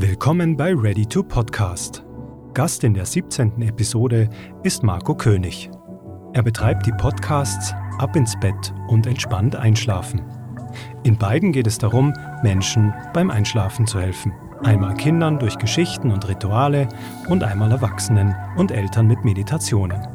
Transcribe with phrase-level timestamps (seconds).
[0.00, 2.04] Willkommen bei Ready to Podcast.
[2.54, 3.60] Gast in der 17.
[3.62, 4.30] Episode
[4.62, 5.72] ist Marco König.
[6.34, 10.22] Er betreibt die Podcasts Ab ins Bett und Entspannt Einschlafen.
[11.02, 12.14] In beiden geht es darum,
[12.44, 14.32] Menschen beim Einschlafen zu helfen.
[14.62, 16.88] Einmal Kindern durch Geschichten und Rituale
[17.28, 20.06] und einmal Erwachsenen und Eltern mit Meditationen.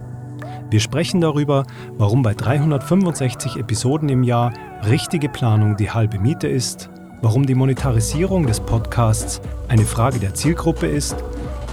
[0.70, 1.66] Wir sprechen darüber,
[1.98, 4.54] warum bei 365 Episoden im Jahr
[4.88, 6.90] richtige Planung die halbe Miete ist,
[7.24, 11.16] warum die Monetarisierung des Podcasts eine Frage der Zielgruppe ist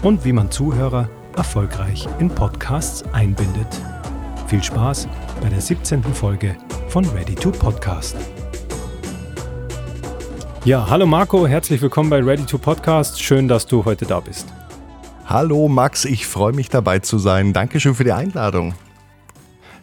[0.01, 3.67] und wie man Zuhörer erfolgreich in Podcasts einbindet.
[4.47, 5.09] Viel Spaß
[5.43, 6.05] bei der 17.
[6.05, 6.57] Folge
[6.89, 8.17] von Ready to Podcast.
[10.65, 13.21] Ja, hallo Marco, herzlich willkommen bei Ready to Podcast.
[13.21, 14.47] Schön, dass du heute da bist.
[15.27, 17.53] Hallo Max, ich freue mich dabei zu sein.
[17.53, 18.75] Dankeschön für die Einladung.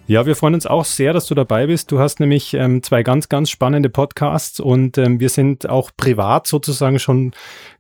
[0.09, 1.91] Ja, wir freuen uns auch sehr, dass du dabei bist.
[1.91, 6.47] Du hast nämlich ähm, zwei ganz, ganz spannende Podcasts und ähm, wir sind auch privat
[6.47, 7.33] sozusagen schon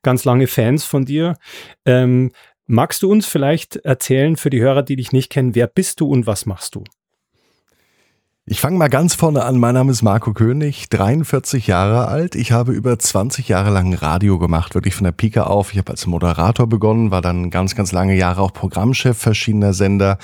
[0.03, 1.37] ganz lange Fans von dir.
[1.85, 2.31] Ähm,
[2.65, 6.07] magst du uns vielleicht erzählen für die Hörer, die dich nicht kennen, wer bist du
[6.09, 6.83] und was machst du?
[8.45, 9.57] Ich fange mal ganz vorne an.
[9.57, 12.35] Mein Name ist Marco König, 43 Jahre alt.
[12.35, 15.71] Ich habe über 20 Jahre lang Radio gemacht, wirklich von der Pika auf.
[15.71, 20.17] Ich habe als Moderator begonnen, war dann ganz, ganz lange Jahre auch Programmchef verschiedener Sender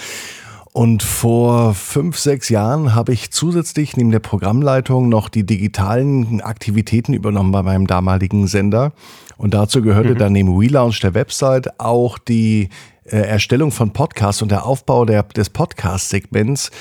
[0.73, 7.13] und vor fünf, sechs Jahren habe ich zusätzlich neben der Programmleitung noch die digitalen Aktivitäten
[7.13, 8.91] übernommen bei meinem damaligen Sender.
[9.37, 10.17] Und dazu gehörte mhm.
[10.17, 12.69] dann neben Relaunch der Website auch die
[13.05, 16.71] äh, Erstellung von Podcasts und der Aufbau der, des Podcast-Segments.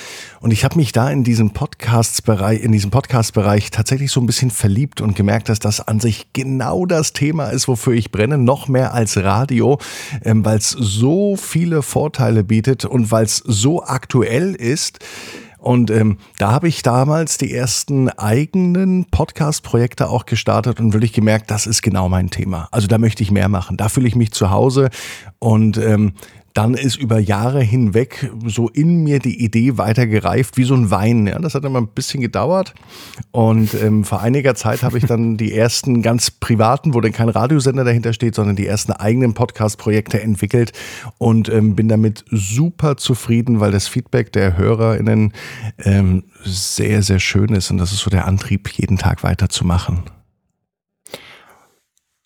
[0.40, 4.50] Und ich habe mich da in diesem Podcast-Bereich, in diesem Podcast-Bereich tatsächlich so ein bisschen
[4.50, 8.68] verliebt und gemerkt, dass das an sich genau das Thema ist, wofür ich brenne, noch
[8.68, 9.78] mehr als Radio,
[10.24, 15.00] ähm, weil es so viele Vorteile bietet und weil es so aktuell ist.
[15.62, 21.52] Und ähm, da habe ich damals die ersten eigenen Podcast-Projekte auch gestartet und wirklich gemerkt,
[21.52, 22.66] das ist genau mein Thema.
[22.72, 23.76] Also da möchte ich mehr machen.
[23.76, 24.90] Da fühle ich mich zu Hause
[25.38, 26.14] und ähm,
[26.54, 30.90] dann ist über Jahre hinweg so in mir die Idee weiter gereift, wie so ein
[30.90, 31.26] Wein.
[31.26, 32.74] Ja, das hat immer ein bisschen gedauert.
[33.30, 37.28] Und ähm, vor einiger Zeit habe ich dann die ersten ganz privaten, wo dann kein
[37.28, 40.72] Radiosender dahinter steht, sondern die ersten eigenen Podcast-Projekte entwickelt
[41.18, 45.32] und ähm, bin damit super zufrieden, weil das Feedback der HörerInnen
[45.78, 47.70] ähm, sehr, sehr schön ist.
[47.70, 50.02] Und das ist so der Antrieb, jeden Tag weiterzumachen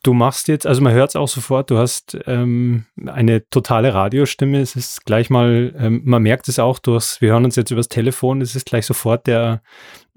[0.07, 4.61] du machst jetzt, also man hört es auch sofort, du hast ähm, eine totale Radiostimme.
[4.61, 7.89] Es ist gleich mal, ähm, man merkt es auch durchs, wir hören uns jetzt übers
[7.89, 9.63] Telefon, es ist gleich sofort der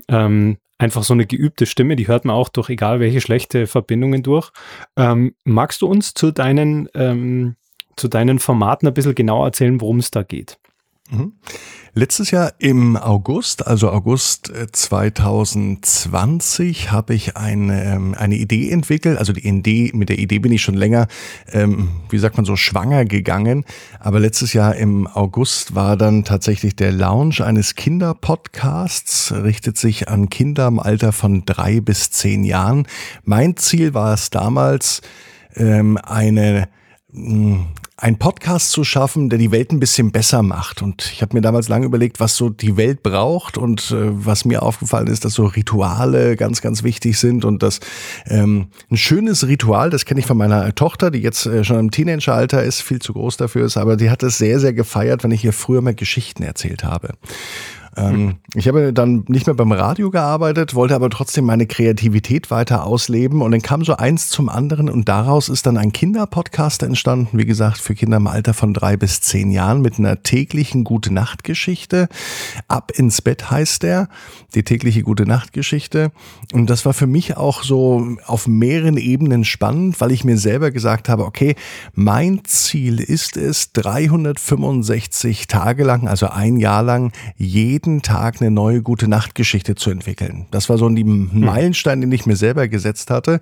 [0.08, 4.22] ähm, einfach so eine geübte Stimme, die hört man auch durch egal welche schlechte Verbindungen
[4.24, 4.52] durch.
[4.96, 7.56] Ähm, magst du uns zu deinen, ähm,
[7.96, 10.60] zu deinen Formaten ein bisschen genauer erzählen, worum es da geht?
[11.10, 11.34] Mhm.
[11.96, 19.18] Letztes Jahr im August, also August 2020, äh, habe ich eine, ähm, eine Idee entwickelt.
[19.18, 21.08] Also die Idee, mit der Idee bin ich schon länger,
[21.52, 23.66] ähm, wie sagt man so, schwanger gegangen.
[24.00, 30.30] Aber letztes Jahr im August war dann tatsächlich der Launch eines Kinderpodcasts, richtet sich an
[30.30, 32.86] Kinder im Alter von drei bis zehn Jahren.
[33.24, 35.02] Mein Ziel war es damals,
[35.56, 36.70] ähm, eine
[38.02, 40.82] ein Podcast zu schaffen, der die Welt ein bisschen besser macht.
[40.82, 43.96] Und ich habe mir damals lange überlegt, was so die Welt braucht und äh,
[44.26, 47.82] was mir aufgefallen ist, dass so Rituale ganz, ganz wichtig sind und dass
[48.26, 51.92] ähm, ein schönes Ritual, das kenne ich von meiner Tochter, die jetzt äh, schon im
[51.92, 55.32] Teenageralter ist, viel zu groß dafür ist, aber die hat es sehr, sehr gefeiert, wenn
[55.32, 57.16] ich ihr früher mal Geschichten erzählt habe.
[58.00, 62.86] Ähm, ich habe dann nicht mehr beim Radio gearbeitet, wollte aber trotzdem meine Kreativität weiter
[62.86, 67.38] ausleben und dann kam so eins zum anderen und daraus ist dann ein Kinderpodcast entstanden,
[67.38, 72.08] wie gesagt, für Kinder im Alter von drei bis zehn Jahren mit einer täglichen Gute-Nacht-Geschichte.
[72.68, 74.08] Ab ins Bett heißt der,
[74.56, 76.12] die tägliche Gute-Nacht-Geschichte.
[76.54, 80.72] Und das war für mich auch so auf mehreren Ebenen spannend, weil ich mir selber
[80.72, 81.56] gesagt habe, okay,
[81.94, 88.52] mein Ziel ist es, 365 Tage lang, also ein Jahr lang, jeden jeden Tag eine
[88.52, 90.46] neue gute Nachtgeschichte zu entwickeln.
[90.52, 91.30] Das war so ein hm.
[91.34, 93.40] Meilenstein, den ich mir selber gesetzt hatte.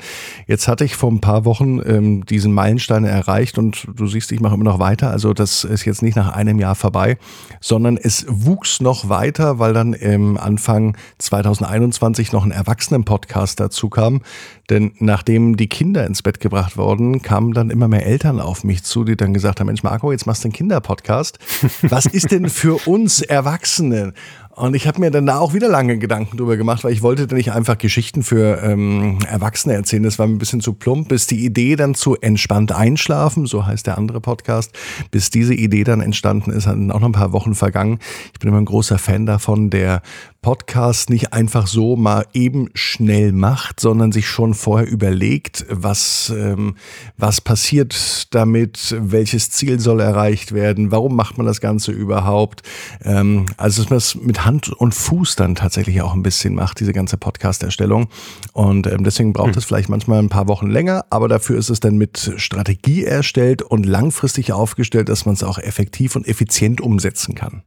[0.47, 4.39] Jetzt hatte ich vor ein paar Wochen ähm, diesen Meilenstein erreicht und du siehst, ich
[4.39, 5.11] mache immer noch weiter.
[5.11, 7.17] Also das ist jetzt nicht nach einem Jahr vorbei,
[7.59, 14.21] sondern es wuchs noch weiter, weil dann im Anfang 2021 noch ein Erwachsenen-Podcast dazu kam.
[14.69, 18.83] Denn nachdem die Kinder ins Bett gebracht wurden, kamen dann immer mehr Eltern auf mich
[18.83, 21.39] zu, die dann gesagt haben, Mensch Marco, jetzt machst du einen Kinderpodcast.
[21.81, 24.13] Was ist denn für uns Erwachsene?
[24.57, 27.27] Und ich habe mir dann da auch wieder lange Gedanken drüber gemacht, weil ich wollte
[27.27, 30.01] dann nicht einfach Geschichten für ähm, Erwachsene erzählen.
[30.01, 33.67] Das war mir ein bisschen zu plump, bis die Idee dann zu entspannt einschlafen, so
[33.67, 34.71] heißt der andere Podcast,
[35.11, 37.99] bis diese Idee dann entstanden ist, hatten auch noch ein paar Wochen vergangen.
[38.33, 40.01] Ich bin immer ein großer Fan davon, der
[40.47, 46.77] Podcast nicht einfach so mal eben schnell macht, sondern sich schon vorher überlegt, was, ähm,
[47.17, 52.61] was passiert damit, welches Ziel soll erreicht werden, warum macht man das Ganze überhaupt.
[53.03, 56.79] Ähm, also dass man es mit Hand und Fuß dann tatsächlich auch ein bisschen macht,
[56.79, 58.07] diese ganze Podcast-Erstellung.
[58.53, 59.57] Und ähm, deswegen braucht hm.
[59.57, 63.63] es vielleicht manchmal ein paar Wochen länger, aber dafür ist es dann mit Strategie erstellt
[63.63, 67.63] und langfristig aufgestellt, dass man es auch effektiv und effizient umsetzen kann.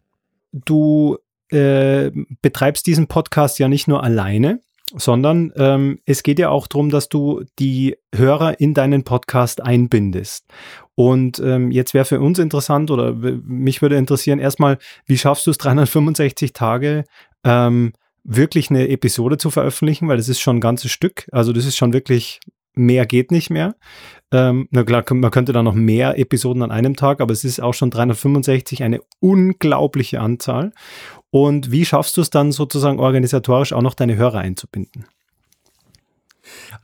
[0.53, 1.19] Du
[1.52, 2.11] äh,
[2.43, 4.61] betreibst diesen Podcast ja nicht nur alleine,
[4.97, 10.47] sondern ähm, es geht ja auch darum, dass du die Hörer in deinen Podcast einbindest.
[10.94, 15.50] Und ähm, jetzt wäre für uns interessant oder mich würde interessieren, erstmal, wie schaffst du
[15.52, 17.05] es 365 Tage
[17.44, 17.93] ähm,
[18.25, 21.29] wirklich eine Episode zu veröffentlichen, weil das ist schon ein ganzes Stück.
[21.32, 22.41] Also das ist schon wirklich
[22.75, 23.75] mehr geht nicht mehr.
[24.32, 27.61] Ähm, na klar, man könnte da noch mehr Episoden an einem Tag, aber es ist
[27.61, 30.72] auch schon 365 eine unglaubliche Anzahl.
[31.31, 35.06] Und wie schaffst du es dann sozusagen organisatorisch auch noch deine Hörer einzubinden?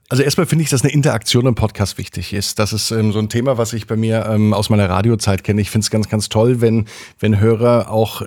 [0.09, 2.61] Also erstmal finde ich, dass eine Interaktion im Podcast wichtig ist.
[2.61, 5.61] Das ist ähm, so ein Thema, was ich bei mir ähm, aus meiner Radiozeit kenne.
[5.61, 6.87] Ich finde es ganz, ganz toll, wenn,
[7.19, 8.23] wenn Hörer auch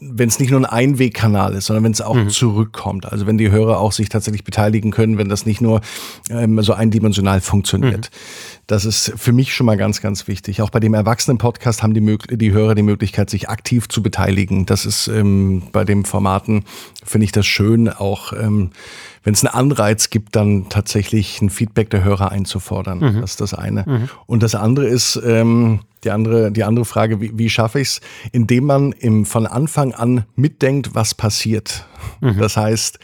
[0.00, 2.30] wenn es nicht nur ein Einwegkanal ist, sondern wenn es auch mhm.
[2.30, 3.10] zurückkommt.
[3.12, 5.82] Also wenn die Hörer auch sich tatsächlich beteiligen können, wenn das nicht nur
[6.30, 8.10] ähm, so eindimensional funktioniert.
[8.10, 8.16] Mhm.
[8.66, 10.62] Das ist für mich schon mal ganz, ganz wichtig.
[10.62, 14.64] Auch bei dem Erwachsenen-Podcast haben die, die Hörer die Möglichkeit, sich aktiv zu beteiligen.
[14.64, 16.64] Das ist ähm, bei den Formaten,
[17.04, 18.70] finde ich das schön, auch ähm,
[19.22, 22.98] wenn es einen Anreiz gibt, dann tatsächlich ein Feedback der Hörer einzufordern.
[22.98, 23.20] Mhm.
[23.20, 23.84] Das ist das eine.
[23.86, 24.08] Mhm.
[24.26, 28.00] Und das andere ist, ähm, die andere, die andere Frage, wie, wie schaffe ich es,
[28.32, 31.86] indem man im, von Anfang an mitdenkt, was passiert.
[32.20, 32.38] Mhm.
[32.38, 32.98] Das heißt,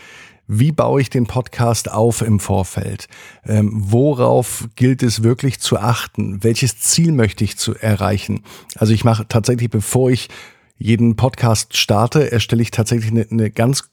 [0.48, 3.08] wie baue ich den Podcast auf im Vorfeld?
[3.44, 6.44] Ähm, worauf gilt es wirklich zu achten?
[6.44, 8.42] Welches Ziel möchte ich zu erreichen?
[8.76, 10.28] Also ich mache tatsächlich, bevor ich
[10.78, 13.88] jeden Podcast starte, erstelle ich tatsächlich eine, eine ganz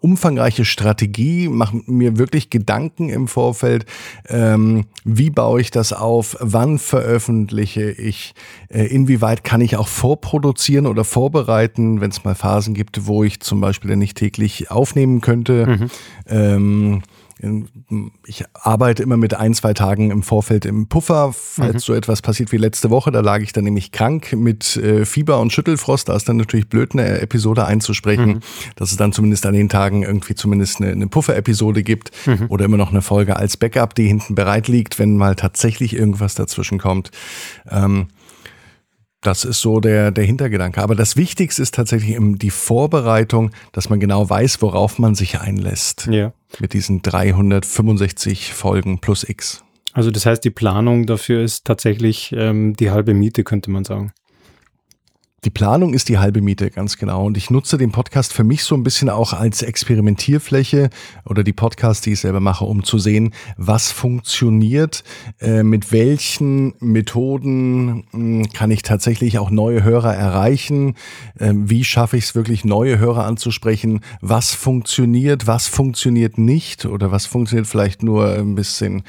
[0.00, 3.84] umfangreiche Strategie, mache mir wirklich Gedanken im Vorfeld,
[4.28, 8.34] ähm, wie baue ich das auf, wann veröffentliche ich,
[8.68, 13.40] äh, inwieweit kann ich auch vorproduzieren oder vorbereiten, wenn es mal Phasen gibt, wo ich
[13.40, 15.66] zum Beispiel nicht täglich aufnehmen könnte.
[15.66, 15.90] Mhm.
[16.28, 17.02] Ähm,
[18.26, 21.78] ich arbeite immer mit ein, zwei Tagen im Vorfeld im Puffer, falls mhm.
[21.78, 23.10] so etwas passiert wie letzte Woche.
[23.10, 26.08] Da lag ich dann nämlich krank mit äh, Fieber und Schüttelfrost.
[26.08, 28.40] Da ist dann natürlich blöd, eine Episode einzusprechen, mhm.
[28.76, 32.46] dass es dann zumindest an den Tagen irgendwie zumindest eine, eine Puffer-Episode gibt mhm.
[32.48, 36.34] oder immer noch eine Folge als Backup, die hinten bereit liegt, wenn mal tatsächlich irgendwas
[36.34, 37.10] dazwischen kommt.
[37.70, 38.08] Ähm,
[39.22, 40.82] das ist so der, der Hintergedanke.
[40.82, 46.08] Aber das Wichtigste ist tatsächlich die Vorbereitung, dass man genau weiß, worauf man sich einlässt.
[46.10, 46.32] Ja.
[46.58, 49.64] Mit diesen 365 Folgen plus X.
[49.92, 54.12] Also das heißt, die Planung dafür ist tatsächlich ähm, die halbe Miete, könnte man sagen.
[55.44, 57.24] Die Planung ist die halbe Miete, ganz genau.
[57.24, 60.90] Und ich nutze den Podcast für mich so ein bisschen auch als Experimentierfläche
[61.24, 65.02] oder die Podcasts, die ich selber mache, um zu sehen, was funktioniert,
[65.40, 70.96] äh, mit welchen Methoden hm, kann ich tatsächlich auch neue Hörer erreichen,
[71.38, 77.12] äh, wie schaffe ich es wirklich, neue Hörer anzusprechen, was funktioniert, was funktioniert nicht oder
[77.12, 79.04] was funktioniert vielleicht nur ein bisschen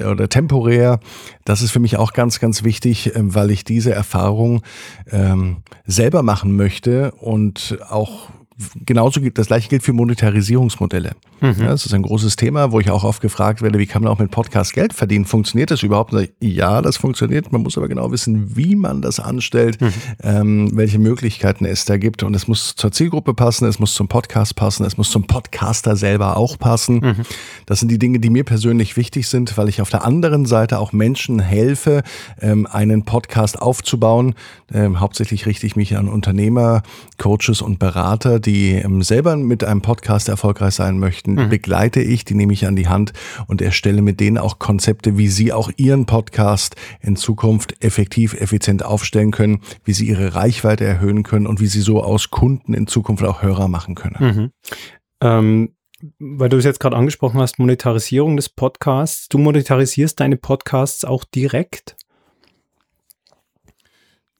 [0.00, 0.98] oder temporär.
[1.44, 4.62] Das ist für mich auch ganz, ganz wichtig, äh, weil ich diese Erfahrung
[5.12, 8.30] ähm, selber machen möchte und auch
[8.84, 11.12] genauso gilt, das gleiche gilt für Monetarisierungsmodelle.
[11.40, 11.54] Mhm.
[11.58, 14.10] Ja, das ist ein großes Thema, wo ich auch oft gefragt werde, wie kann man
[14.10, 15.26] auch mit Podcast Geld verdienen?
[15.26, 16.14] Funktioniert das überhaupt?
[16.40, 17.52] Ja, das funktioniert.
[17.52, 19.92] Man muss aber genau wissen, wie man das anstellt, mhm.
[20.22, 22.22] ähm, welche Möglichkeiten es da gibt.
[22.22, 25.96] Und es muss zur Zielgruppe passen, es muss zum Podcast passen, es muss zum Podcaster
[25.96, 27.00] selber auch passen.
[27.00, 27.16] Mhm.
[27.66, 30.78] Das sind die Dinge, die mir persönlich wichtig sind, weil ich auf der anderen Seite
[30.78, 32.02] auch Menschen helfe,
[32.40, 34.34] ähm, einen Podcast aufzubauen.
[34.72, 36.82] Ähm, hauptsächlich richte ich mich an Unternehmer,
[37.18, 41.48] Coaches und Berater, die ähm, selber mit einem Podcast erfolgreich sein möchten, mhm.
[41.48, 43.12] begleite ich, die nehme ich an die Hand
[43.46, 48.84] und erstelle mit denen auch Konzepte, wie sie auch ihren Podcast in Zukunft effektiv, effizient
[48.84, 52.86] aufstellen können, wie sie ihre Reichweite erhöhen können und wie sie so aus Kunden in
[52.86, 54.16] Zukunft auch Hörer machen können.
[54.20, 54.50] Mhm.
[55.20, 55.72] Ähm
[56.18, 59.28] weil du es jetzt gerade angesprochen hast, Monetarisierung des Podcasts.
[59.28, 61.96] Du monetarisierst deine Podcasts auch direkt?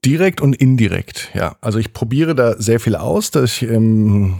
[0.06, 1.56] Direkt und indirekt, ja.
[1.60, 3.32] Also ich probiere da sehr viel aus.
[3.32, 4.36] Dass ich ähm,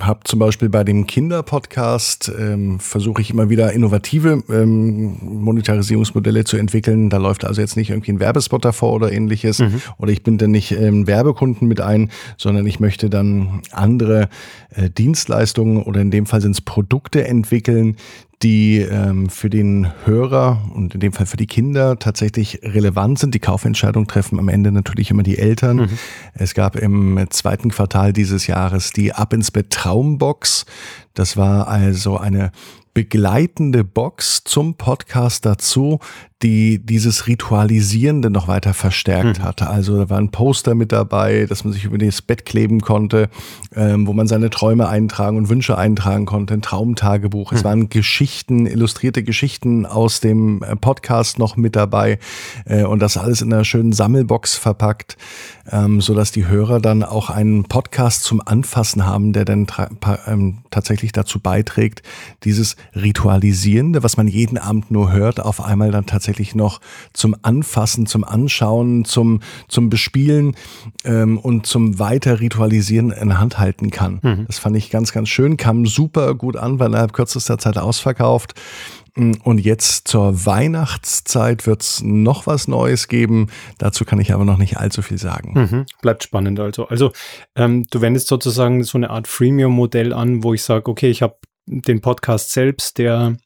[0.00, 6.56] habe zum Beispiel bei dem Kinderpodcast ähm, versuche ich immer wieder innovative ähm, Monetarisierungsmodelle zu
[6.56, 7.10] entwickeln.
[7.10, 9.58] Da läuft also jetzt nicht irgendwie ein Werbespot davor oder ähnliches.
[9.58, 9.80] Mhm.
[9.98, 14.28] Oder ich bin dann nicht ähm, Werbekunden mit ein, sondern ich möchte dann andere
[14.74, 17.96] äh, Dienstleistungen oder in dem Fall sind es Produkte entwickeln,
[18.42, 23.34] die ähm, für den Hörer und in dem Fall für die Kinder tatsächlich relevant sind.
[23.34, 25.76] Die Kaufentscheidung treffen am Ende natürlich immer die Eltern.
[25.76, 25.98] Mhm.
[26.34, 30.66] Es gab im zweiten Quartal dieses Jahres die Ab ins Bett Traumbox.
[31.14, 32.52] Das war also eine
[32.98, 36.00] begleitende Box zum Podcast dazu,
[36.42, 39.42] die dieses Ritualisierende noch weiter verstärkt mhm.
[39.42, 39.68] hatte.
[39.68, 43.28] Also da war ein Poster mit dabei, dass man sich über das Bett kleben konnte,
[43.74, 47.50] ähm, wo man seine Träume eintragen und Wünsche eintragen konnte, ein Traumtagebuch.
[47.50, 47.56] Mhm.
[47.56, 52.20] Es waren Geschichten, illustrierte Geschichten aus dem äh, Podcast noch mit dabei
[52.66, 55.16] äh, und das alles in einer schönen Sammelbox verpackt,
[55.70, 59.66] ähm, so dass die Hörer dann auch einen Podcast zum Anfassen haben, der dann
[60.28, 62.02] ähm, tatsächlich dazu beiträgt,
[62.44, 66.80] dieses Ritualisierende, was man jeden Abend nur hört, auf einmal dann tatsächlich noch
[67.12, 70.56] zum Anfassen, zum Anschauen, zum, zum Bespielen
[71.04, 74.20] ähm, und zum weiter Ritualisieren in der Hand halten kann.
[74.22, 74.44] Mhm.
[74.46, 78.54] Das fand ich ganz, ganz schön, kam super gut an, war innerhalb kürzester Zeit ausverkauft.
[79.18, 83.48] Mm, und jetzt zur Weihnachtszeit wird es noch was Neues geben.
[83.78, 85.52] Dazu kann ich aber noch nicht allzu viel sagen.
[85.54, 86.86] Mhm, bleibt spannend also.
[86.86, 87.12] Also
[87.56, 91.36] ähm, du wendest sozusagen so eine Art Freemium-Modell an, wo ich sage, okay, ich habe
[91.68, 93.36] den Podcast selbst, der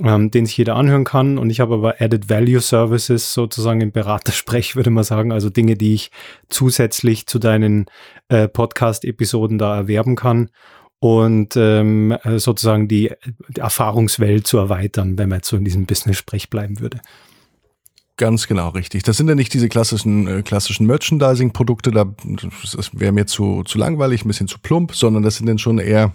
[0.00, 1.38] ähm, den sich jeder anhören kann.
[1.38, 5.32] Und ich habe aber Added Value Services sozusagen im Beratersprech, würde man sagen.
[5.32, 6.10] Also Dinge, die ich
[6.48, 7.86] zusätzlich zu deinen
[8.28, 10.50] äh, Podcast-Episoden da erwerben kann
[10.98, 13.12] und ähm, sozusagen die,
[13.48, 17.00] die Erfahrungswelt zu erweitern, wenn man jetzt so in diesem Business-Sprech bleiben würde.
[18.16, 19.02] Ganz genau, richtig.
[19.02, 23.78] Das sind ja nicht diese klassischen, äh, klassischen Merchandising-Produkte, da das wäre mir zu, zu
[23.78, 26.12] langweilig, ein bisschen zu plump, sondern das sind dann schon eher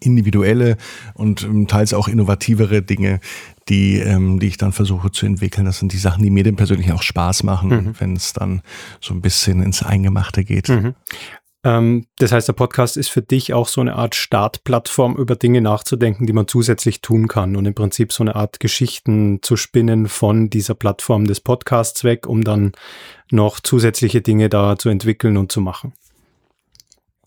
[0.00, 0.76] individuelle
[1.14, 3.20] und ähm, teils auch innovativere Dinge,
[3.68, 5.64] die, ähm, die ich dann versuche zu entwickeln.
[5.64, 7.94] Das sind die Sachen, die mir denn persönlich auch Spaß machen, mhm.
[7.98, 8.62] wenn es dann
[9.00, 10.68] so ein bisschen ins Eingemachte geht.
[10.68, 10.94] Mhm.
[11.66, 15.60] Ähm, das heißt, der Podcast ist für dich auch so eine Art Startplattform, über Dinge
[15.60, 20.08] nachzudenken, die man zusätzlich tun kann und im Prinzip so eine Art Geschichten zu spinnen
[20.08, 22.72] von dieser Plattform des Podcasts weg, um dann
[23.30, 25.92] noch zusätzliche Dinge da zu entwickeln und zu machen.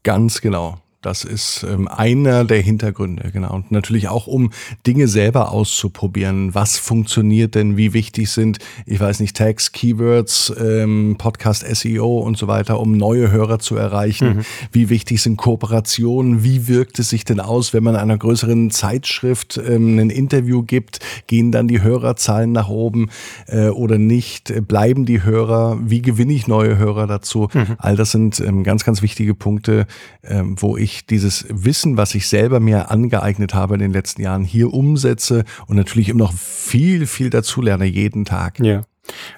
[0.04, 0.80] Ganz genau.
[1.02, 3.54] Das ist ähm, einer der Hintergründe, genau.
[3.56, 4.52] Und natürlich auch, um
[4.86, 6.54] Dinge selber auszuprobieren.
[6.54, 7.78] Was funktioniert denn?
[7.78, 12.98] Wie wichtig sind, ich weiß nicht, Tags, Keywords, ähm, Podcast SEO und so weiter, um
[12.98, 14.28] neue Hörer zu erreichen?
[14.28, 14.46] Mhm.
[14.74, 16.44] Wie wichtig sind Kooperationen?
[16.44, 21.00] Wie wirkt es sich denn aus, wenn man einer größeren Zeitschrift ähm, ein Interview gibt?
[21.28, 23.10] Gehen dann die Hörerzahlen nach oben
[23.48, 24.68] äh, oder nicht?
[24.68, 25.80] Bleiben die Hörer?
[25.82, 27.48] Wie gewinne ich neue Hörer dazu?
[27.54, 27.78] Mhm.
[27.78, 29.88] All das sind ähm, ganz, ganz wichtige Punkte,
[30.24, 34.22] ähm, wo ich ich dieses Wissen, was ich selber mir angeeignet habe in den letzten
[34.22, 38.60] Jahren, hier umsetze und natürlich immer noch viel, viel dazulerne jeden Tag.
[38.60, 38.84] Ja.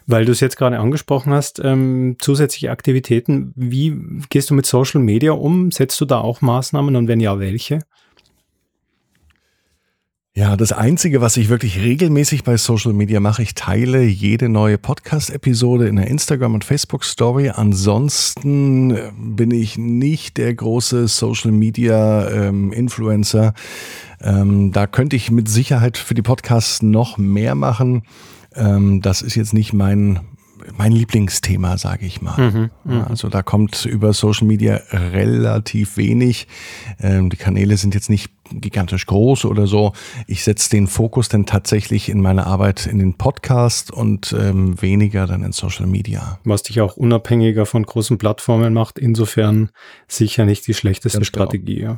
[0.05, 3.95] Weil du es jetzt gerade angesprochen hast, ähm, zusätzliche Aktivitäten, wie
[4.29, 5.71] gehst du mit Social Media um?
[5.71, 7.79] Setzt du da auch Maßnahmen und wenn ja, welche?
[10.33, 14.77] Ja, das Einzige, was ich wirklich regelmäßig bei Social Media mache, ich teile jede neue
[14.77, 17.49] Podcast-Episode in der Instagram- und Facebook-Story.
[17.49, 23.53] Ansonsten äh, bin ich nicht der große Social Media-Influencer.
[24.21, 28.03] Ähm, ähm, da könnte ich mit Sicherheit für die Podcasts noch mehr machen.
[28.55, 30.21] Ähm, das ist jetzt nicht mein,
[30.77, 32.51] mein Lieblingsthema, sage ich mal.
[32.51, 36.47] Mhm, mhm, also da kommt über Social Media relativ wenig.
[37.01, 39.93] Ähm, die Kanäle sind jetzt nicht gigantisch groß oder so.
[40.27, 45.27] Ich setze den Fokus dann tatsächlich in meiner Arbeit in den Podcast und ähm, weniger
[45.27, 46.39] dann in Social Media.
[46.43, 49.69] Was dich auch unabhängiger von großen Plattformen macht, insofern
[50.07, 51.45] sicher nicht die schlechteste Ganz genau.
[51.45, 51.75] Strategie.
[51.75, 51.97] Genau.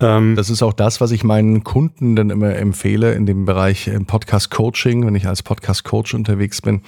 [0.00, 0.16] Ja.
[0.16, 3.88] Ähm, das ist auch das, was ich meinen Kunden dann immer empfehle in dem Bereich
[3.88, 6.82] äh, Podcast Coaching, wenn ich als Podcast Coach unterwegs bin,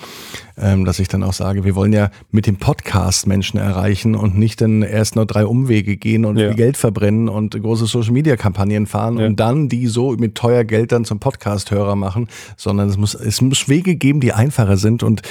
[0.59, 4.37] ähm, dass ich dann auch sage, wir wollen ja mit dem Podcast Menschen erreichen und
[4.37, 6.53] nicht dann erst nur drei Umwege gehen und ja.
[6.53, 9.26] Geld verbrennen und große Social Media Kampagnen fahren fahren ja.
[9.26, 13.41] und dann die so mit teuer Geld dann zum Podcast-Hörer machen, sondern es muss, es
[13.41, 15.23] muss Wege geben, die einfacher sind und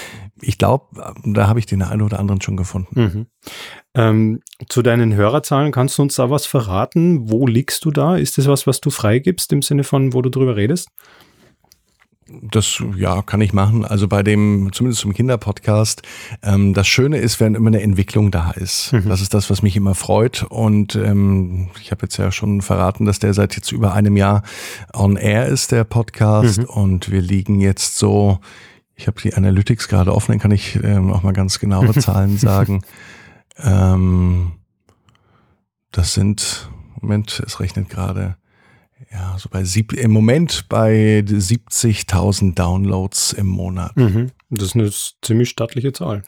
[0.42, 0.86] ich glaube,
[1.24, 3.02] da habe ich den einen oder anderen schon gefunden.
[3.02, 3.26] Mhm.
[3.96, 7.30] Ähm, zu deinen Hörerzahlen kannst du uns da was verraten?
[7.30, 8.18] Wo liegst du da?
[8.18, 10.90] Ist das was, was du freigibst im Sinne von, wo du drüber redest?
[12.28, 13.86] Das ja kann ich machen.
[13.86, 16.02] Also bei dem, zumindest zum Kinderpodcast,
[16.42, 18.94] ähm, das Schöne ist, wenn immer eine Entwicklung da ist.
[18.94, 19.10] Mhm.
[19.10, 20.44] Das ist das, was mich immer freut.
[20.44, 24.42] Und ähm, ich habe jetzt ja schon verraten, dass der seit jetzt über einem Jahr
[24.94, 26.60] on air ist, der Podcast.
[26.60, 26.66] Mhm.
[26.66, 28.40] Und wir liegen jetzt so,
[28.96, 32.40] ich habe die Analytics gerade offen, dann kann ich ähm, auch mal ganz genaue Zahlen
[32.40, 32.82] sagen.
[33.60, 34.54] Ähm,
[35.92, 38.36] das sind, Moment, es rechnet gerade
[39.16, 43.96] ja, so bei sieb, im Moment bei 70.000 Downloads im Monat.
[43.96, 44.32] Mhm.
[44.50, 44.92] Das ist eine
[45.22, 46.24] ziemlich stattliche Zahl.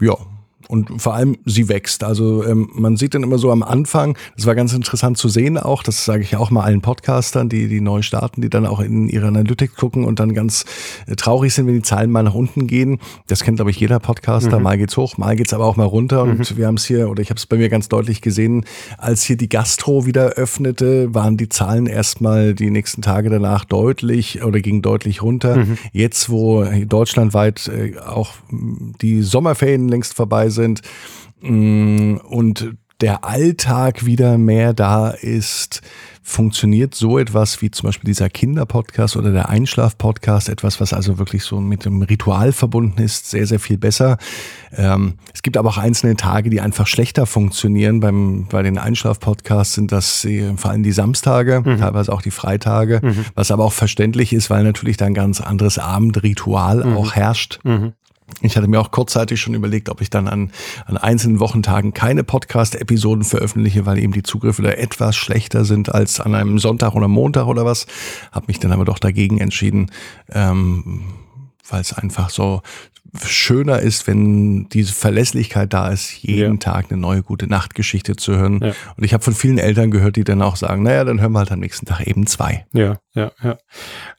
[0.00, 0.16] Ja,
[0.68, 2.04] und vor allem sie wächst.
[2.04, 5.56] Also ähm, man sieht dann immer so am Anfang, das war ganz interessant zu sehen
[5.56, 8.80] auch, das sage ich auch mal allen Podcastern, die, die neu starten, die dann auch
[8.80, 10.66] in ihre Analytik gucken und dann ganz
[11.06, 12.98] äh, traurig sind, wenn die Zahlen mal nach unten gehen.
[13.26, 14.58] Das kennt, glaube ich, jeder Podcaster.
[14.58, 14.62] Mhm.
[14.62, 16.26] Mal geht's hoch, mal geht's aber auch mal runter.
[16.26, 16.32] Mhm.
[16.32, 18.66] Und wir haben es hier, oder ich habe es bei mir ganz deutlich gesehen,
[18.98, 24.44] als hier die Gastro wieder öffnete, waren die Zahlen erstmal die nächsten Tage danach deutlich
[24.44, 25.56] oder gingen deutlich runter.
[25.56, 25.78] Mhm.
[25.92, 28.34] Jetzt, wo deutschlandweit äh, auch
[29.00, 30.57] die Sommerferien längst vorbei sind
[31.40, 35.82] mm, und der Alltag wieder mehr da ist,
[36.28, 41.42] funktioniert so etwas wie zum Beispiel dieser Kinderpodcast oder der Einschlafpodcast, etwas, was also wirklich
[41.42, 44.18] so mit dem Ritual verbunden ist, sehr, sehr viel besser.
[44.76, 48.00] Ähm, es gibt aber auch einzelne Tage, die einfach schlechter funktionieren.
[48.00, 51.78] Beim, bei den Einschlafpodcasts sind das äh, vor allem die Samstage, mhm.
[51.78, 53.24] teilweise auch die Freitage, mhm.
[53.34, 56.96] was aber auch verständlich ist, weil natürlich da ein ganz anderes Abendritual mhm.
[56.96, 57.60] auch herrscht.
[57.64, 57.94] Mhm.
[58.40, 60.52] Ich hatte mir auch kurzzeitig schon überlegt, ob ich dann an,
[60.86, 66.20] an einzelnen Wochentagen keine Podcast-Episoden veröffentliche, weil eben die Zugriffe da etwas schlechter sind als
[66.20, 67.86] an einem Sonntag oder Montag oder was.
[68.30, 69.90] Hab mich dann aber doch dagegen entschieden,
[70.30, 71.04] ähm,
[71.68, 72.62] weil es einfach so
[73.24, 76.58] schöner ist, wenn diese Verlässlichkeit da ist, jeden ja.
[76.58, 78.60] Tag eine neue gute Nachtgeschichte zu hören.
[78.62, 78.74] Ja.
[78.96, 81.40] Und ich habe von vielen Eltern gehört, die dann auch sagen, naja, dann hören wir
[81.40, 82.66] halt am nächsten Tag eben zwei.
[82.72, 83.58] Ja, ja, ja.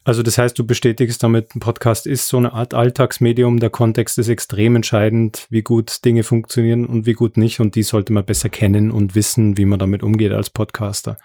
[0.04, 3.60] Also das heißt, du bestätigst damit, ein Podcast ist so eine Art Alltagsmedium.
[3.60, 7.60] Der Kontext ist extrem entscheidend, wie gut Dinge funktionieren und wie gut nicht.
[7.60, 11.16] Und die sollte man besser kennen und wissen, wie man damit umgeht als Podcaster.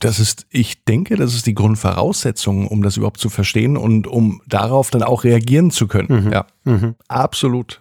[0.00, 4.40] Das ist, ich denke, das ist die Grundvoraussetzung, um das überhaupt zu verstehen und um
[4.46, 6.26] darauf dann auch reagieren zu können.
[6.26, 6.32] Mhm.
[6.32, 6.94] Ja, mhm.
[7.08, 7.80] absolut.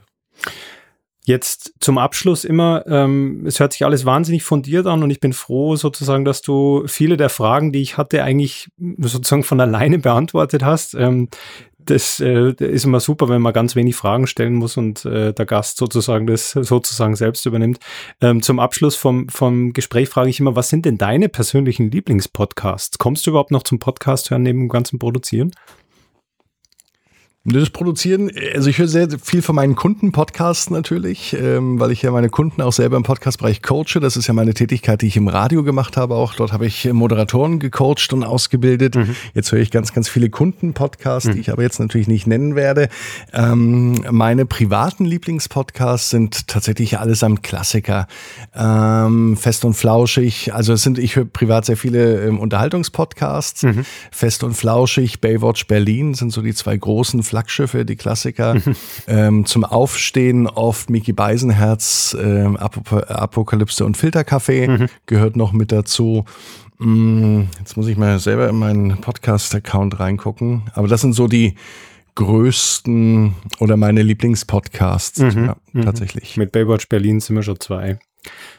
[1.28, 5.34] Jetzt zum Abschluss immer, ähm, es hört sich alles wahnsinnig fundiert an und ich bin
[5.34, 8.70] froh sozusagen, dass du viele der Fragen, die ich hatte, eigentlich
[9.00, 10.94] sozusagen von alleine beantwortet hast.
[10.94, 11.28] Ähm,
[11.90, 15.46] das äh, ist immer super, wenn man ganz wenig Fragen stellen muss und äh, der
[15.46, 17.80] Gast sozusagen das sozusagen selbst übernimmt.
[18.22, 22.98] Ähm, zum Abschluss vom, vom Gespräch frage ich immer, was sind denn deine persönlichen Lieblingspodcasts?
[22.98, 25.52] Kommst du überhaupt noch zum Podcast hören neben dem ganzen Produzieren?
[27.50, 32.12] Das Produzieren, also ich höre sehr viel von meinen Kunden-Podcasts natürlich, ähm, weil ich ja
[32.12, 34.02] meine Kunden auch selber im Podcast-Bereich coache.
[34.02, 36.16] Das ist ja meine Tätigkeit, die ich im Radio gemacht habe.
[36.16, 38.96] Auch dort habe ich Moderatoren gecoacht und ausgebildet.
[38.96, 39.16] Mhm.
[39.34, 41.34] Jetzt höre ich ganz, ganz viele Kunden-Podcasts, mhm.
[41.36, 42.90] die ich aber jetzt natürlich nicht nennen werde.
[43.32, 48.08] Ähm, meine privaten Lieblingspodcasts sind tatsächlich allesamt Klassiker.
[48.54, 50.54] Ähm, fest und flauschig.
[50.54, 53.64] Also es sind, ich höre privat sehr viele ähm, Unterhaltungspodcasts.
[53.64, 53.86] Mhm.
[54.12, 58.56] Fest und flauschig, Baywatch Berlin sind so die zwei großen Flaggschiffe, die Klassiker.
[59.08, 64.88] ähm, zum Aufstehen oft Mickey Beisenherz, ähm, Apop Apokalypse und Filterkaffee mhm.
[65.06, 66.26] gehört noch mit dazu.
[66.80, 70.64] Mm, jetzt muss ich mal selber in meinen Podcast-Account reingucken.
[70.74, 71.54] Aber das sind so die
[72.16, 75.20] größten oder meine Lieblingspodcasts.
[75.20, 75.46] Mhm.
[75.46, 75.82] Ja, mhm.
[75.84, 76.38] tatsächlich.
[76.38, 78.00] Mit Baywatch Berlin sind wir schon zwei.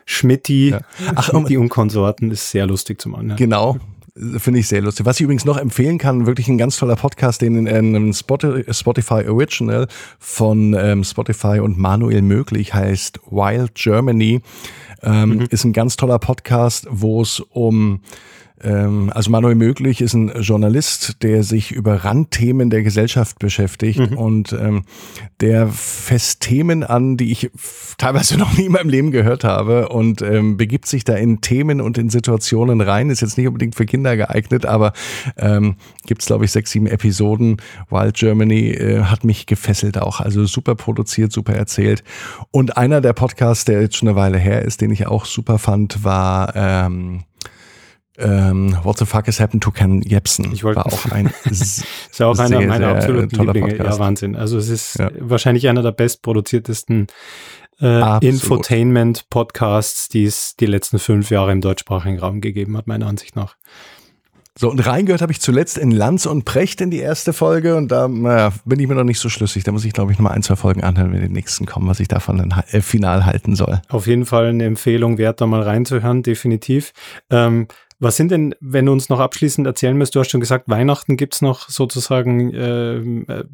[0.04, 0.80] Schmidti, ja.
[1.16, 3.36] Ach, Schmidti und Konsorten ist sehr lustig zum Anhören.
[3.36, 3.76] Genau,
[4.38, 5.06] Finde ich sehr lustig.
[5.06, 9.28] Was ich übrigens noch empfehlen kann, wirklich ein ganz toller Podcast, den in einem Spotify
[9.28, 9.86] Original
[10.18, 14.40] von ähm, Spotify und Manuel Möglich heißt Wild Germany.
[15.02, 15.46] Ähm, mhm.
[15.50, 18.00] Ist ein ganz toller Podcast, wo es um
[18.60, 24.16] also Manuel Möglich ist ein Journalist, der sich über Randthemen der Gesellschaft beschäftigt mhm.
[24.16, 24.82] und ähm,
[25.40, 27.50] der fest Themen an, die ich
[27.98, 31.80] teilweise noch nie in meinem Leben gehört habe und ähm, begibt sich da in Themen
[31.80, 33.10] und in Situationen rein.
[33.10, 34.92] Ist jetzt nicht unbedingt für Kinder geeignet, aber
[35.36, 37.58] ähm, gibt es, glaube ich, sechs, sieben Episoden.
[37.90, 40.20] Wild Germany äh, hat mich gefesselt auch.
[40.20, 42.02] Also super produziert, super erzählt.
[42.50, 45.58] Und einer der Podcasts, der jetzt schon eine Weile her ist, den ich auch super
[45.58, 47.24] fand, war ähm,
[48.18, 50.52] ähm, What the fuck has happened to Ken Jebsen?
[50.52, 51.84] Ich wollte war auch ein ist
[52.20, 53.68] auch einer meiner absoluten Lieblinge.
[53.68, 53.98] Podcast.
[53.98, 54.36] Ja, Wahnsinn.
[54.36, 55.10] Also es ist ja.
[55.18, 57.06] wahrscheinlich einer der bestproduziertesten
[57.80, 63.36] äh, Infotainment-Podcasts, die es die letzten fünf Jahre im deutschsprachigen Raum gegeben hat, meiner Ansicht
[63.36, 63.56] nach.
[64.60, 67.92] So, und reingehört habe ich zuletzt in Lanz und Precht in die erste Folge und
[67.92, 69.62] da naja, bin ich mir noch nicht so schlüssig.
[69.62, 71.86] Da muss ich, glaube ich, noch mal ein, zwei Folgen anhören, wenn die nächsten kommen,
[71.86, 73.80] was ich davon dann äh, final halten soll.
[73.88, 76.92] Auf jeden Fall eine Empfehlung wert, da mal reinzuhören, definitiv.
[77.30, 77.68] Ähm,
[78.00, 81.16] was sind denn, wenn du uns noch abschließend erzählen müsst, du hast schon gesagt, Weihnachten
[81.16, 83.44] gibt's noch sozusagen ähm, äh,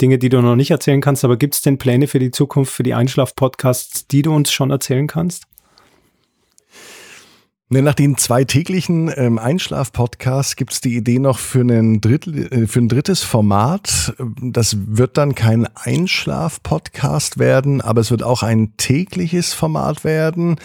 [0.00, 2.82] Dinge, die du noch nicht erzählen kannst, aber gibt's denn Pläne für die Zukunft, für
[2.82, 5.44] die Einschlaf-Podcasts, die du uns schon erzählen kannst?
[7.72, 12.52] Ne, nach den zwei täglichen ähm, Einschlaf-Podcasts gibt es die Idee noch für, einen Drittel,
[12.52, 14.12] äh, für ein drittes Format.
[14.42, 20.56] Das wird dann kein Einschlaf-Podcast werden, aber es wird auch ein tägliches Format werden.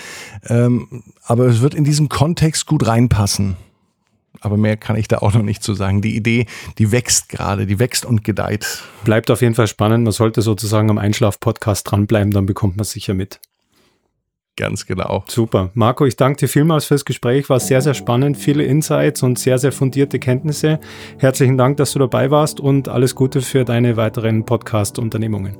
[0.47, 3.55] Ähm, aber es wird in diesen Kontext gut reinpassen.
[4.41, 6.01] aber mehr kann ich da auch noch nicht zu sagen.
[6.01, 6.47] Die Idee,
[6.79, 8.81] die wächst gerade, die wächst und gedeiht.
[9.03, 10.05] Bleibt auf jeden Fall spannend.
[10.05, 13.39] Man sollte sozusagen am Einschlaf-Podcast dranbleiben, dann bekommt man es sicher mit.
[14.57, 15.25] Ganz genau.
[15.27, 15.69] Super.
[15.73, 17.49] Marco, ich danke dir vielmals fürs Gespräch.
[17.49, 18.37] War sehr, sehr spannend.
[18.37, 20.79] Viele Insights und sehr, sehr fundierte Kenntnisse.
[21.17, 25.57] Herzlichen Dank, dass du dabei warst und alles Gute für deine weiteren Podcast-Unternehmungen.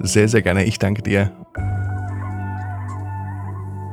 [0.00, 0.64] Sehr, sehr gerne.
[0.64, 1.32] Ich danke dir.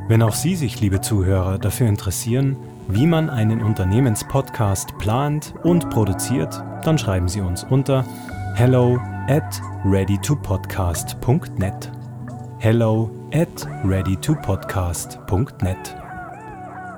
[0.10, 2.58] Wenn auch Sie sich, liebe Zuhörer, dafür interessieren,
[2.90, 8.04] wie man einen Unternehmenspodcast plant und produziert, dann schreiben Sie uns unter
[8.56, 11.99] hello at readytopodcast.net.
[12.62, 13.48] Hello at
[13.86, 15.96] readytopodcast.net.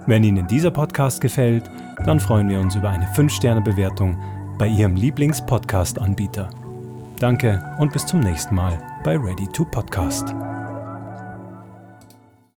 [0.08, 1.70] Wenn Ihnen dieser Podcast gefällt,
[2.04, 4.18] dann freuen wir uns über eine 5-Sterne-Bewertung
[4.58, 6.50] bei Ihrem Lieblings-Podcast-Anbieter.
[7.20, 10.34] Danke und bis zum nächsten Mal bei Ready to Podcast.